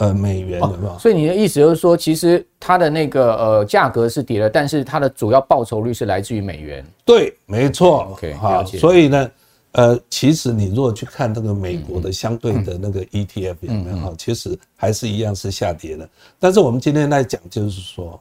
[0.00, 0.98] 呃，美元有没有？
[0.98, 6.82] 所以你的意思就是说，其实它的那个呃价格是跌了，但是它的主要报酬率是来自于美元。
[7.04, 8.08] 对，没错。
[8.12, 8.64] OK，好。
[8.64, 9.30] 所以呢，
[9.72, 16.08] 呃，其实你如果去看那个美国的相对的那个 ETF 有没有哈，其实还是一样是下跌的。
[16.38, 18.18] 但是我们今天来讲，就是说，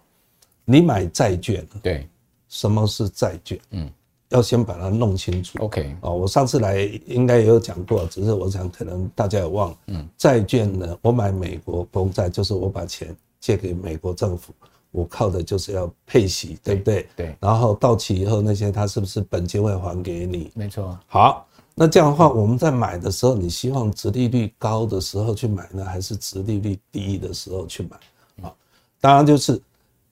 [0.66, 2.06] 你买债券，对，
[2.50, 3.58] 什么是债券？
[3.72, 3.90] 嗯。
[4.30, 5.60] 要先把它弄清楚。
[5.60, 9.78] OK，哦，我上次来应该也有讲过，只是我想可能大家也忘了。
[9.88, 14.54] 嗯，债券呢，我买美国公债，就是我把钱借给美国政府，
[14.92, 17.08] 我靠的就是要配息，对不对？
[17.16, 17.36] 对。
[17.40, 20.52] 然后到期以后那些他是不是本金会还给你？
[20.54, 20.98] 没错。
[21.08, 28.48] 好，那这样的话，我们在买的时候，你希望殖利率高的时候去买呢，还是殖利率低的时候去买？
[28.48, 28.54] 啊，
[29.02, 29.60] 当然就是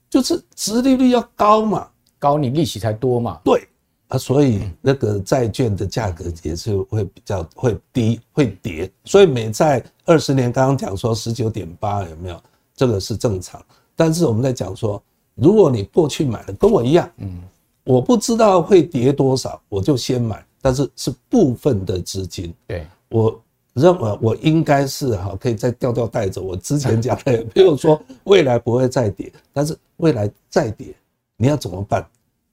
[0.10, 3.40] 就是殖利率要高嘛，高你利息才多嘛。
[3.44, 3.68] 对
[4.10, 12.42] 啊，所以那个债券的价格也是会比较会低会跌，所以美债二十年刚刚讲说十九点八有没有？
[12.76, 13.64] 这个是正常，
[13.96, 15.02] 但是我们在讲说，
[15.36, 17.42] 如果你过去买的跟我一样，嗯，
[17.84, 23.42] 我不知道会跌多少，我就先买，但是是部分的资金，对我。
[23.74, 26.42] 认为我应该是哈，可以再调调带走。
[26.42, 30.96] 我之前讲的，比如说未来不会再跌，但是未来再跌，
[31.36, 32.04] 你要怎么办？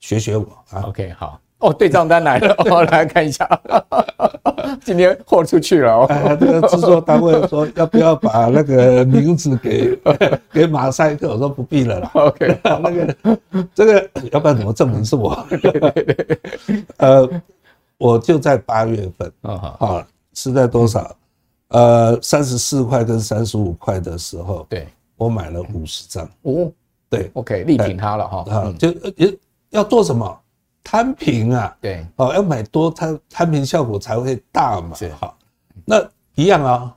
[0.00, 0.82] 学学我啊。
[0.82, 3.48] OK，好哦，对账单来了，我 来看一下。
[4.84, 6.36] 今天豁出去了哦。
[6.38, 9.98] 这个制作单位说要不要把那个名字给
[10.52, 11.30] 给马赛克？
[11.32, 12.10] 我说不必了啦。
[12.14, 13.16] OK，那个
[13.74, 15.34] 这个要不然怎么证明是我？
[15.48, 16.38] 对对对。
[16.98, 17.28] 呃，
[17.96, 20.04] 我就在八月份啊，好。
[20.34, 21.16] 是在多少？
[21.68, 26.28] 呃，三十四块跟三十五块的时候，对，我买了五十张。
[26.42, 26.70] 哦，
[27.08, 28.44] 对，OK，力挺他了哈。
[28.50, 29.34] 啊，就也
[29.70, 30.40] 要做什么？
[30.84, 31.76] 摊平啊。
[31.80, 34.94] 对，哦，要买多，摊摊平效果才会大嘛。
[34.94, 35.36] 是好，
[35.84, 35.96] 那
[36.36, 36.94] 一样啊。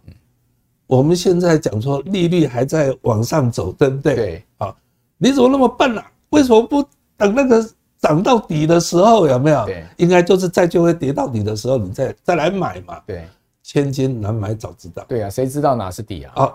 [0.85, 4.15] 我们现在讲说利率还在往上走，对不对？
[4.15, 4.43] 对。
[4.57, 4.75] 啊，
[5.17, 6.05] 你怎么那么笨啊？
[6.29, 6.83] 为什么不
[7.17, 7.67] 等那个？
[7.99, 9.65] 涨到底的时候有没有？
[9.65, 13.01] 对，应该就是债券会跌到底的时候，你再再来买嘛。
[13.07, 13.27] 对，
[13.63, 15.03] 千金难买早知道。
[15.07, 16.31] 对啊，谁知道哪是底啊？
[16.35, 16.53] 啊，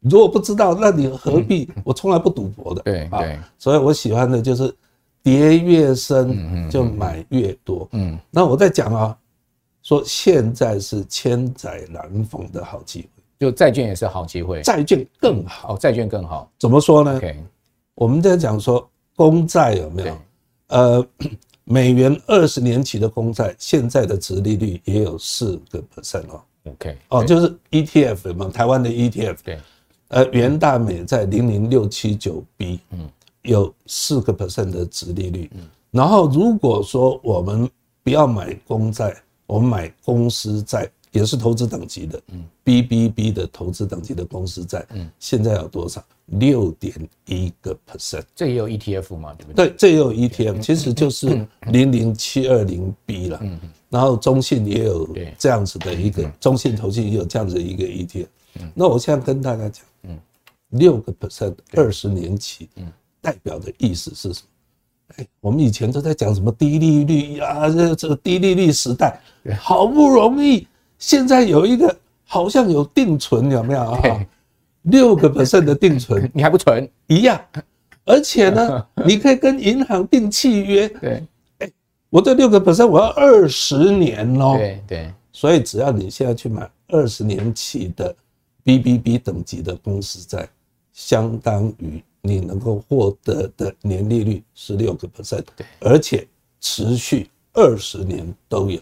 [0.00, 1.66] 如果不知道，那你何必？
[1.82, 2.82] 我从来不赌博的。
[2.82, 4.72] 对对，所以我喜欢的就是
[5.28, 7.86] 跌越深就买越多。
[7.92, 9.18] 嗯，那我在讲啊，
[9.82, 16.50] 说现在是千载难逢的好机会，就债券也是好机会，债券更好，债券更好。
[16.58, 17.20] 怎么说呢？
[17.94, 20.18] 我们在讲说公债有没有？
[20.68, 21.06] 呃，
[21.64, 26.40] 美元二十年期的公债现在的殖利率也有四个 percent 哦。
[26.64, 29.36] OK，哦，就是 ETF 嘛，台湾的 ETF。
[29.44, 29.58] 对。
[30.08, 33.06] 呃，元大美在零零六七九 B，嗯，
[33.42, 35.50] 有四个 percent 的殖利率。
[35.54, 35.60] 嗯。
[35.90, 37.68] 然后如果说我们
[38.02, 46.04] 不要买公债，我们买公司债，也是投资等级的，嗯，BBB 的投资等级的公司债，嗯，现在有多少？
[46.26, 49.34] 六点一个 percent，这也有 ETF 吗？
[49.38, 49.68] 对不对？
[49.68, 53.38] 对，这也有 ETF，其实就是零零七二零 B 了。
[53.40, 58.26] 嗯，然后中信也有这样子的一个，中信投信也有这样子的一个 ETF。
[58.60, 60.18] 嗯，那我现在跟大家讲，嗯，
[60.68, 64.46] 六个 percent 二十年期，嗯，代表的意思是什么？
[65.16, 69.18] 哎，我们以前都在讲什么低利率啊，这这个低利率时代，
[69.58, 70.66] 好不容易
[70.98, 74.26] 现在有一个好像有定存，有没有啊？
[74.82, 77.40] 六个 percent 的定存，你还不存一样，
[78.04, 80.88] 而且呢， 你可以跟银行订契约。
[80.88, 81.22] 对，
[81.58, 81.70] 哎，
[82.10, 84.56] 我这六个 percent 我要二十年哦。
[84.56, 88.14] 对对，所以只要你现在去买二十年期的
[88.64, 90.48] BBB 等级的公司债，
[90.92, 96.26] 相当于你能够获得的年利率十六个 percent，对，而且
[96.60, 98.78] 持续二十年都有。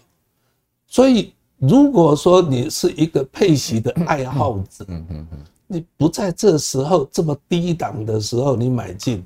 [0.87, 5.39] 所以如果说你是一个配息的爱好者，嗯嗯嗯。
[5.69, 9.25] 你不在这时候这么低档的时候你买进，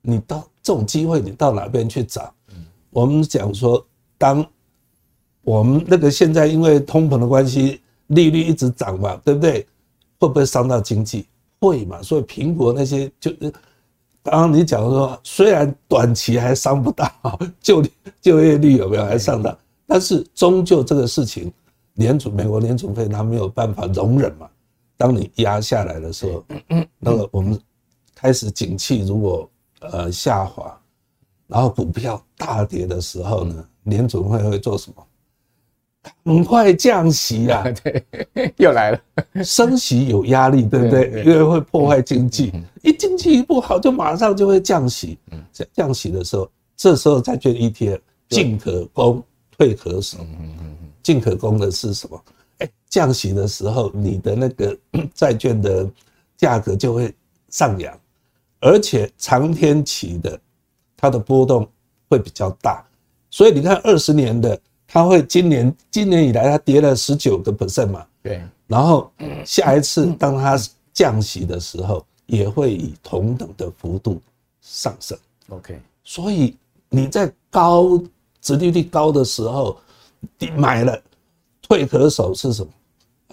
[0.00, 2.32] 你到这种机会你到哪边去找？
[2.90, 3.84] 我们讲说，
[4.16, 4.46] 当
[5.42, 9.66] 我们那个现在因为通膨的关系，利率一直涨嘛，对不对？
[10.18, 11.26] 会不会伤到经济？
[11.66, 12.00] 会嘛。
[12.02, 13.30] 所以苹果那些就，
[14.22, 17.10] 刚刚你讲说，虽然短期还伤不到
[17.60, 17.84] 就
[18.20, 21.52] 就业率有没有还上涨，但是终究这个事情，
[21.94, 24.48] 联储美国联储会他没有办法容忍嘛。
[24.96, 26.44] 当你压下来的时候，
[26.98, 27.60] 那个我们
[28.14, 29.50] 开始景气如果
[29.80, 30.76] 呃下滑，
[31.46, 35.05] 然后股票大跌的时候呢，联储会会做什么？
[36.24, 37.64] 很快降息啊！
[37.82, 39.00] 对，又来了，
[39.44, 41.22] 升息有压力，对不对？
[41.24, 45.18] 因为会破坏经济，一经济一不好，就马上就会降息。
[45.52, 49.22] 降降息的时候，这时候债券 ETF 进可攻，
[49.56, 50.18] 退可守。
[51.02, 52.20] 进可攻的是什么？
[52.58, 54.76] 哎，降息的时候，你的那个
[55.14, 55.88] 债券的
[56.36, 57.14] 价格就会
[57.50, 57.96] 上扬，
[58.60, 60.38] 而且长天期的
[60.96, 61.68] 它的波动
[62.08, 62.84] 会比较大，
[63.30, 69.10] 所以你看二十年的，它会今年今年以来它跌了十九个 percent 嘛，对，然后
[69.44, 70.58] 下一次当它
[70.92, 74.20] 降息的时候，也会以同等的幅度
[74.60, 75.16] 上升。
[75.48, 76.56] OK，所以
[76.88, 78.00] 你在高
[78.40, 79.76] 殖利率高的时候，
[80.38, 80.98] 你买了。
[81.68, 82.72] 退可守是什么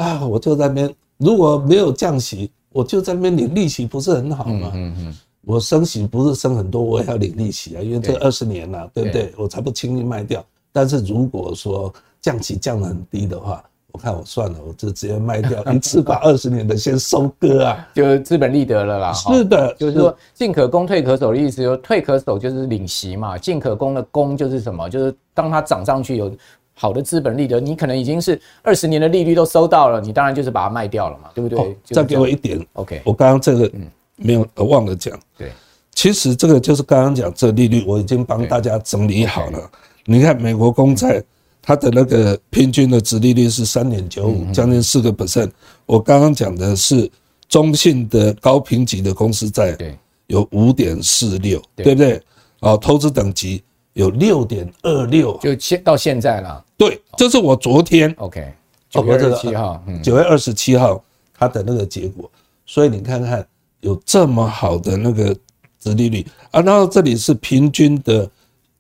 [0.04, 0.26] 啊？
[0.26, 4.72] 我就在那边，如果没有降息，我就在那边领利息，不是很好吗？
[4.74, 9.32] 嗯嗯，我升息不是升很多，我也要领利息啊，因为这二十年了，对不对？
[9.38, 10.44] 我才不轻易卖掉。
[10.74, 19.14] 但是如果说降息降得很低的话，我看我算了，我就直接卖掉，一次把二十年的先收割啊， 就资本利得了啦。
[19.14, 24.90] 是的，就是说进可攻退可守的意思，就退可守就是领息嘛，进可攻的攻就是什么？
[24.90, 26.36] 就是当它涨上去有
[26.74, 31.60] 好的资本利得，你可能已经是二十年的利率都收到了，你当然就是把它卖掉了嘛，对不对？
[31.60, 33.00] 哦、再给我一点，OK。
[33.06, 33.72] 我刚刚这个
[34.16, 35.52] 没有忘了讲，对，
[35.92, 39.70] 其实这个就是刚刚讲这利率，我已经帮大家整理好了。
[40.06, 41.24] 你看美国公债。
[41.66, 45.50] 它的那个平均的殖利率是三点九五，将近四个 percent。
[45.86, 47.10] 我刚刚讲的是
[47.48, 52.22] 中信的高评级的公司债，对，有五点四六，对不对？
[52.60, 53.64] 啊，投资等级
[53.94, 56.62] 有六点二六，就现到现在了。
[56.76, 58.46] 对，这是我昨天 OK
[58.90, 61.02] 九月二十七号，九月二十七号
[61.34, 62.30] 它的那个结果。
[62.66, 63.48] 所以你看看
[63.80, 65.34] 有这么好的那个
[65.80, 68.30] 殖利率啊，然后这里是平均的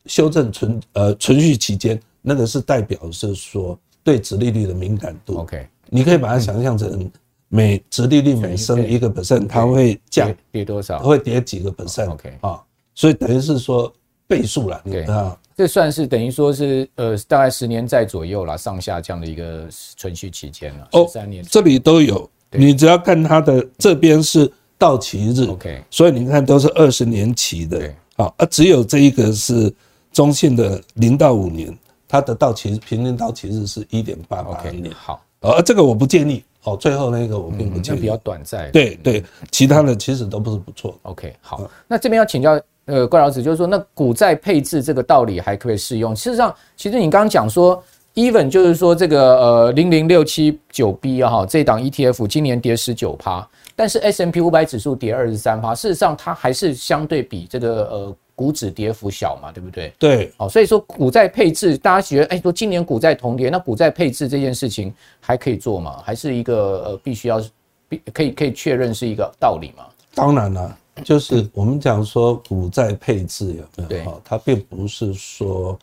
[0.05, 1.99] 修正存呃存续期间。
[2.25, 5.39] 那个是代表是说对殖利率的敏感度。
[5.39, 7.11] OK，你可以把它想象成
[7.49, 10.99] 每殖利率每升一个 percent，它会降跌多少？
[10.99, 12.09] 会跌几个 percent。
[12.09, 12.63] OK 啊，
[12.95, 13.93] 所以等于是说
[14.25, 14.81] 倍数了。
[14.85, 20.87] 对啊，这算是等于说是呃大概十年债左右啦，上下这样的一个存续期间了。
[20.93, 25.43] 哦，三年这里都有，你只要看它的这边是到期日。
[25.47, 27.93] OK，所以你看都是二十年期的。
[28.15, 29.73] 好啊，只有这一个是
[30.13, 31.77] 中信的零到五年。
[32.05, 34.91] 它的到期平均到期日是一点八八年。
[34.93, 36.77] 好，呃，这个我不建议哦。
[36.77, 38.71] 最后那个我并不建议，比较短暂。
[38.71, 40.95] 对对，其他的其实都不是不错。
[41.01, 46.15] OK，好，那这边要请教呃怪老师，就是说那股债配置这个道理还可以适用？
[46.15, 58.15] 事实上，其实你刚刚讲说，even 就是说这个呃零零六七九 B 啊哈，这档 ETF 今年跌十九趴，但是 S M P 五百指数跌二十三趴，事实上它还是相对比这个呃。
[58.35, 59.93] 股指跌幅小嘛，对不对？
[59.99, 66.01] 对，哦，所以说股债配置，大家觉得，哎，说今年股债同跌，那股债配置这件事情还可以做吗？
[66.03, 67.43] 还是一个呃，必须要
[67.87, 69.85] 必可以可以确认是一个道理吗？
[70.15, 73.87] 当然了，就是我们讲说股债配置有没有？
[73.87, 75.77] 对，它并不是说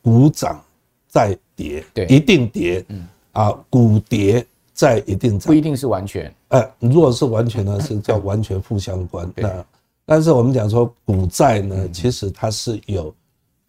[0.00, 0.62] 股涨
[1.08, 9.66] 再跌，对，一定跌，嗯啊，股跌债一定涨，不一定是完全，哎，如果是完全呢，是叫完全负相关，那。
[10.10, 13.14] 但是我们讲说股债呢，其实它是有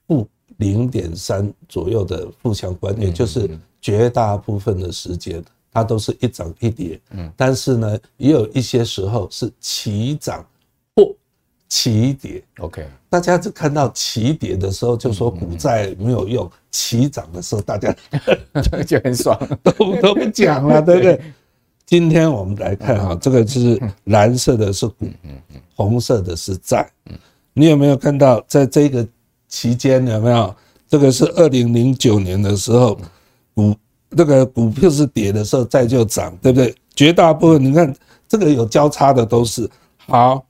[0.08, 0.28] 负
[0.58, 3.48] 零点三左右的负相关，也就是
[3.80, 7.00] 绝大部分的时间它都是一涨一跌。
[7.12, 10.44] 嗯，但是呢，也有一些时候是齐涨
[10.96, 11.14] 或
[11.70, 12.44] 齐跌。
[12.58, 17.96] OK，大家只看到齐跌的时候就说股债没有用，齐涨的时候大家
[18.88, 21.22] 就很爽， 都都不讲了， 对不对？
[21.92, 25.06] 今天我们来看哈，这个是蓝色的是股，
[25.76, 26.90] 红色的是债。
[27.52, 29.06] 你有没有看到，在这个
[29.50, 30.56] 期间有没有？
[30.88, 32.98] 这个是二零零九年的时候，
[33.54, 33.76] 股
[34.08, 36.74] 那个股票是跌的时候，债就涨，对不对？
[36.96, 37.94] 绝大部分你看
[38.26, 39.70] 这个有交叉的都是
[40.08, 40.42] 好。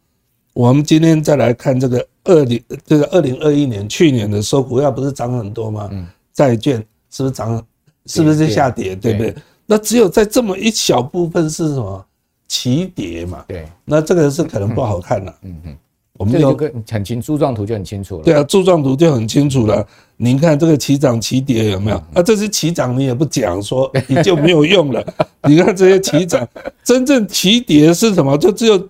[0.54, 5.89] 我们今天再来看这个二零这个二零二一年去年的时候，股票不是涨很多吗？
[6.34, 6.77] 债券
[7.10, 7.65] 是不是涨？
[8.06, 8.95] 是不是下跌？
[8.95, 9.36] 对不对？
[9.71, 12.05] 那只有在这么一小部分是什么
[12.45, 13.45] 起跌嘛？
[13.47, 15.34] 对，那这个是可能不好看了。
[15.43, 15.77] 嗯嗯，
[16.17, 18.23] 我们有个很清柱状图就很清楚了。
[18.25, 19.88] 对啊，柱状图就很清楚了。
[20.17, 21.95] 您看这个起涨起跌有没有？
[22.13, 25.01] 啊，这些起涨，你也不讲说你就没有用了。
[25.47, 26.45] 你看这些起涨，
[26.84, 28.38] 真正起跌是什么？
[28.38, 28.89] 就只有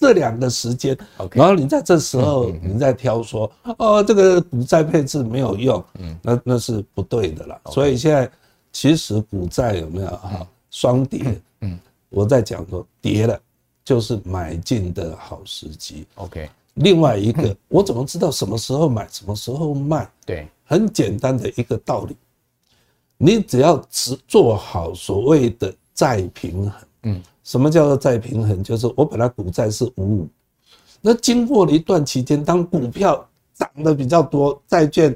[0.00, 0.96] 这两个时间。
[1.32, 7.60] 然后你在这时候你再挑说哦，这个股债配置没有用，嗯，那那是不对的了。
[7.70, 8.30] 所以现在。
[8.72, 11.40] 其实股债有没有哈双跌？
[11.60, 13.38] 嗯，我在讲说跌了
[13.84, 16.06] 就是买进的好时机。
[16.14, 20.10] OK，另外一个我怎么知道什么时候买，什么时候卖？
[20.24, 22.16] 对，很简单的一个道理，
[23.18, 26.72] 你只要只做好所谓的债平衡。
[27.02, 28.62] 嗯，什么叫做债平衡？
[28.64, 30.28] 就是我本来股债是五五，
[31.00, 35.14] 那经过了一段期间，当股票涨得比较多，债券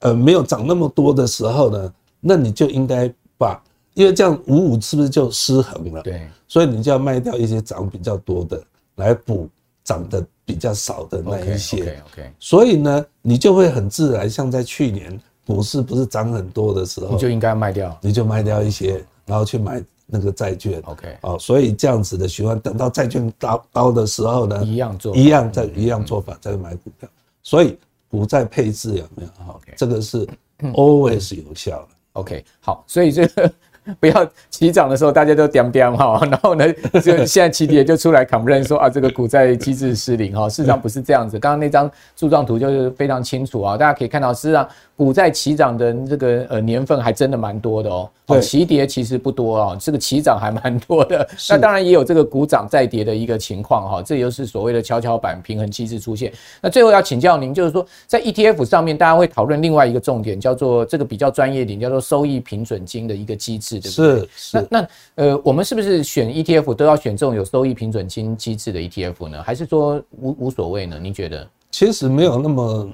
[0.00, 1.94] 呃没有涨那么多的时候呢？
[2.20, 3.62] 那你就应该把，
[3.94, 6.02] 因为这样五五是不是就失衡了？
[6.02, 8.62] 对，所以你就要卖掉一些涨比较多的，
[8.96, 9.48] 来补
[9.84, 11.82] 涨的比较少的那一些。
[11.82, 12.32] OK OK。
[12.38, 20.82] 所以呢，你就会很自然，像在去年股市不是涨很多的时候，你就应该卖掉，你就卖掉一些，然后去买那个债券。
[20.84, 21.16] OK。
[21.22, 27.08] 哦，所以这样子的循环，等到债券高高的时候呢，一样做，一样再一样做法再买股票。
[27.42, 27.78] 所以
[28.10, 30.26] 股债配置有没有？OK，这个是
[30.74, 31.88] always 有效的。
[32.18, 33.52] OK，好，所以这个
[34.00, 36.64] 不要起涨的时候大家都掂掂哈， 然后呢，
[37.02, 41.38] 就现在起跌就出来 complain 说啊，这个股债机制失灵哈， 事实上不是这样子。
[41.38, 48.08] 刚刚那张柱状图就是非常清楚啊，大家可以看到，事实上股债起涨的这个呃年份还真的蛮多的哦。
[48.26, 51.26] 对，起跌其实不多啊，这个起涨还蛮多的。
[51.48, 56.30] 那当然也有这个股涨再跌的一个情况哈，这又是所谓的跷跷板平衡机制出现。
[56.60, 64.20] 那最后要请教您，就是说在 ETF 上面，大家会讨论另外一个重点，叫做这个比较专业一点，叫做收益平准金的一个机制，对不对？
[64.20, 64.68] 是是。
[64.70, 69.42] 那那呃，我们是不是选 ETF 都要选这种有收益平准金机制的 ETF 呢？
[69.42, 70.98] 还是说无无所谓呢？
[70.98, 71.48] 您觉得？
[71.70, 72.90] 其实没有那么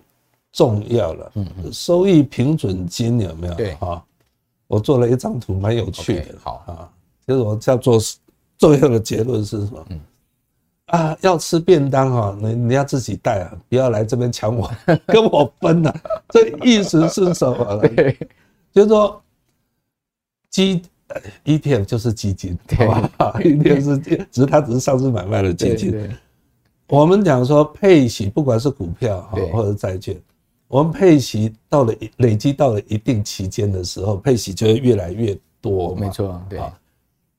[0.52, 1.32] 重要了。
[1.34, 1.72] 嗯嗯。
[1.72, 3.54] 收益平准金有没有？
[3.54, 4.04] 对哈。
[4.66, 6.22] 我做了一张图，蛮有趣的。
[6.22, 6.90] Okay, 好啊，
[7.26, 7.98] 就是我叫做
[8.58, 9.86] 重要的结论是什么？
[9.90, 10.00] 嗯。
[10.86, 14.70] 啊，要吃便当哈，你你要自己带啊，不要来这边抢我，
[15.06, 15.94] 跟我分啊。
[16.28, 17.76] 这意思是什么？
[17.88, 18.18] 对，
[18.72, 19.22] 就是说
[20.54, 20.80] 基
[21.44, 23.98] ETF 就是基金，对 吧？ETF 是
[24.30, 26.08] 只是它只是上市买卖的基金。
[26.86, 30.16] 我们讲说配息，不管是股票哈或者债券，
[30.68, 35.96] 我们配息到了累积到了一定期间的时候，配息就会越来越多。
[35.96, 36.60] 没错，对。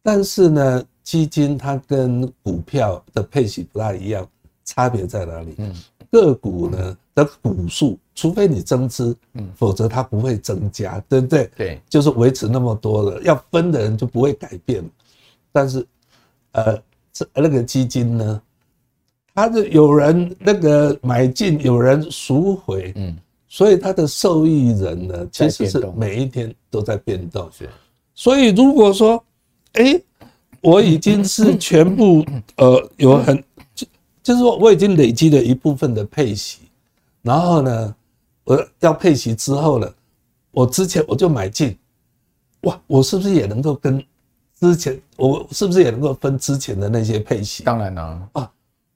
[0.03, 0.83] 但是呢。
[1.05, 4.27] 基金它跟股票的配息不大一样，
[4.63, 5.53] 差别在哪里？
[5.59, 5.71] 嗯，
[6.11, 11.51] 个股呢的股数，除非你增资，嗯，否则它不会增加，对不对？
[11.55, 14.83] 对，就是维持那么多了，要分的人就不会改变。
[15.51, 15.85] 但是，
[16.53, 16.81] 呃，
[17.13, 18.41] 这那个基金呢，
[19.35, 23.15] 它是有人那个买进，有人赎回，嗯，
[23.47, 27.47] 所以它的受益人呢，其实是每一天都在变动。
[27.51, 27.69] 是，
[28.15, 29.23] 所以如果说，
[29.73, 30.01] 哎。
[30.61, 33.37] 我已经是 全部呃有很
[33.75, 33.85] 就
[34.23, 36.61] 就是说我已经累积了一部分的配息，
[37.21, 37.95] 然后呢，
[38.45, 39.93] 我要配息之后呢，
[40.51, 41.77] 我之前我就买进，
[42.61, 44.01] 哇，我是不是也能够跟
[44.59, 47.63] 之前我是不是也能够分之前的那些配息？
[47.63, 48.51] 当然了啊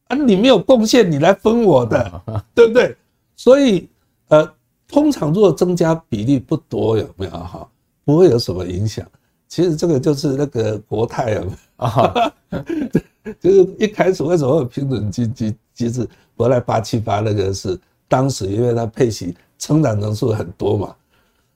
[0.07, 2.21] 啊，你没有贡献，你来分我的，
[2.55, 2.95] 对不对？
[3.35, 3.89] 所以
[4.29, 4.49] 呃，
[4.87, 7.67] 通常如果增加比例不多，有没有哈？
[8.05, 9.05] 不会有什么影响。
[9.47, 11.41] 其实这个就是那个国泰
[11.77, 12.31] 啊，
[13.41, 16.07] 就是一开始为什么会有平准金机机制？
[16.35, 17.79] 国泰八七八那个是
[18.10, 20.93] 当时因为它配息成长人数很多嘛，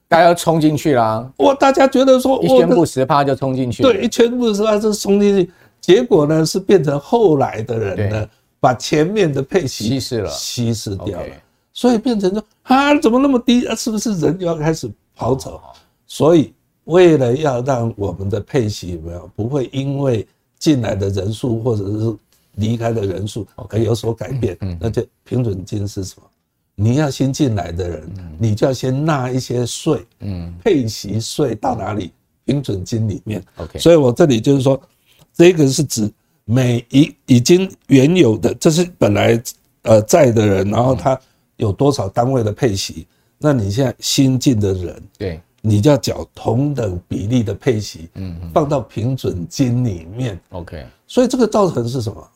[0.08, 1.30] 大家要冲进去啦。
[1.39, 5.51] 哇，大家觉得说一宣布十趴就冲进去，对，一宣布十趴就冲进去，
[5.82, 8.30] 结果呢是变成后来的人呢
[8.62, 11.28] 把前面的配息稀释了，稀释掉了，
[11.74, 13.76] 所以变成说啊怎么那么低啊？
[13.76, 15.60] 是不是人就要开始跑走？
[16.08, 16.54] 所以。
[16.86, 20.28] 为了要让我们的配息有没有不会因为
[20.60, 22.14] 进来的人数或者是
[22.56, 26.24] 离开的人数而有所改变，那就平准金是什么？
[26.76, 28.09] 你要新进来的人，
[28.39, 32.11] 你就要先纳一些税，嗯，配息税到哪里？
[32.45, 33.43] 平准金里面。
[33.57, 34.82] OK，所以我这里就是说，
[35.34, 36.11] 这个是指
[36.45, 39.41] 每一已经原有的，这是本来
[39.84, 41.19] 呃在的人，然后他
[41.57, 43.07] 有多少单位的配息，
[43.38, 45.41] 那你现在新进的人，对。
[45.65, 50.86] 你就要缴同等比例的配息，嗯，放到平准金里面，OK。
[51.07, 52.32] 所以这个造成是什么？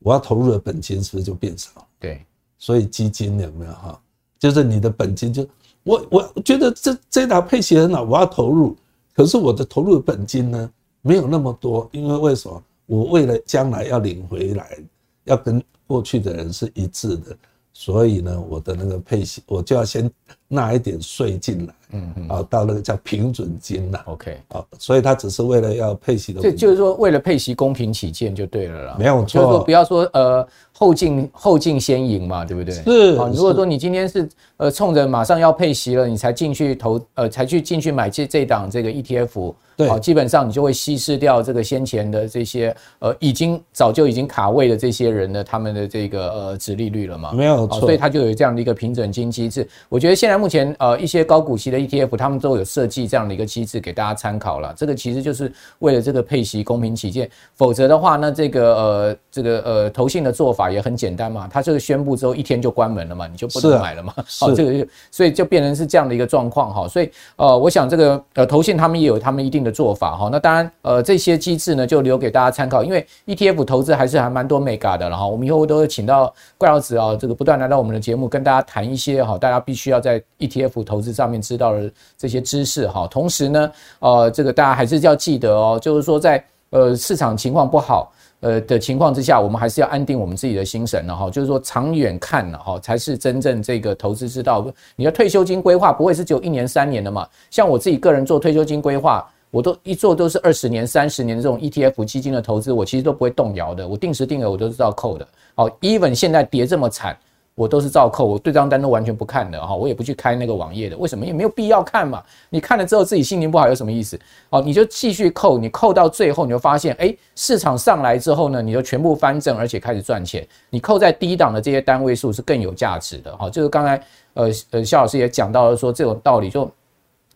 [0.00, 1.86] 我要投入的本金是不是就变少？
[2.00, 2.26] 对，
[2.62, 4.00] 所以基金有没有哈？
[4.38, 5.44] 就是你的本金就
[5.82, 8.76] 我我觉得这这档配息很好，我要投入，
[9.16, 12.62] 可是我的投入本金呢没有那么多，因为为什么？
[12.86, 14.78] 我为了将来要领回来，
[15.24, 17.36] 要跟过去的人是一致的。
[17.72, 20.08] 所以呢，我的那个配息，我就要先
[20.54, 30.46] 纳一点税进来，嗯嗯，啊，到那个叫平准金了，OK，啊，所以他只是为了要配息的，这就是说为了配息公平起见就对了啦，没有错，就是说不要说呃。
[30.74, 32.74] 后进后进先赢嘛，对不对？
[32.74, 33.12] 是。
[33.12, 47.32] 如果说你今天是呃冲着马上要配息了，你才进去投呃才去进去买这这档这个 ETF，对，好，基本上你就会稀释掉这个先前的这些呃已经早就已经卡位的这些人的他们的这个呃殖利率了嘛。
[47.32, 47.78] 没有错。
[47.78, 49.68] 所以它就有这样的一个平准金机制。
[49.88, 54.74] 我觉得现在目前呃一些高股息的 ETF，他们都有设计这样的一个机制给大家参考了。
[54.76, 60.72] 这个其实就是为了这个配息公平起见，否则的话那，这个呃这个呃投信的做法。
[60.72, 64.10] 也很简单嘛，它这个宣布之后一天就关门了嘛，你就不能买了嘛。
[64.40, 66.88] 好，这个就所以就变成是这样的一个状况哈。
[66.88, 70.30] 所以呃，我想这个呃投信他们也有他们一定的做法哈。
[70.32, 75.10] 那当然呃这些机制呢就留给大家参考，因为 ETF 投资还是还蛮多 mega 的。
[75.10, 83.06] 然后我们以后都会请到怪老子啊，这个不断来到我们的节目跟大家谈一些哈，大家必须要在 ETF 投资上面知道的这些知识哈。
[83.06, 88.12] 同时呢，呃这个大家还是要记得哦，就是说在呃市场情况不好。
[88.44, 94.66] 呃的情况之下，我们还是要安定我们自己的心神了哈，就是说长远看了哈，才是真正这个投资之道。
[94.96, 97.24] 你的退休金规划不会是只有一年三年的嘛？
[97.52, 103.86] 像我自己个人做退休金规划，我都一做都是二十年、三十年这种 ETF 基金的投资，我其实都不会动摇的。
[103.86, 105.24] 我定时定额我都是照扣的。
[105.54, 107.16] 好，even 现在跌这么惨。
[107.54, 111.26] 我都是照扣，我对账单都完全不看的哈，我也不去开那个网页的，为什么？
[111.26, 112.22] 也没有必要看嘛。
[112.48, 114.18] 你看了之后自己心情不好有什么意思？
[114.48, 120.46] 哦，你就继续扣，你扣到最后你就发现，哎，市场上来之后呢，你就全部翻正，而且开始赚钱。
[120.70, 123.50] 你扣在低档的这些单位数是更有价值的哈。
[123.50, 126.70] 就是刚才呃呃肖老师也讲到了说这种道理，就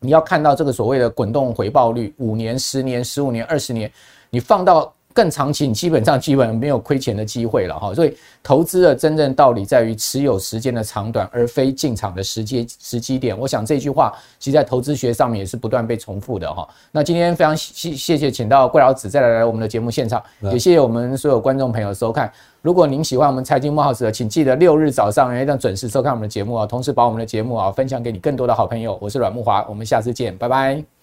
[0.01, 3.93] 你要看到这个所谓的滚动回报率，五年、十年、十五年、二十年，
[4.31, 4.91] 你放到。
[5.17, 7.95] 更长期，你基本上基本没有亏钱的机会了哈。
[7.95, 13.37] 所以投资的真正道理在于持有时间的长短，而非进场的时间时机点。
[13.37, 16.69] 我想这句话其实在投资学上面也是不断被重复的哈。
[16.93, 22.31] 那今天非常谢谢谢请到桂老子再来来我们的节目现场，也谢谢我们所有观众朋友收看。
[22.61, 28.99] 如果您喜欢我们财经慕 House 的，请记得六日早上一定要准时收看我们的节目啊，同时把我们的节目啊分享给你更多的好朋友。
[29.01, 30.96] 我是阮木华，我们下次见，拜拜。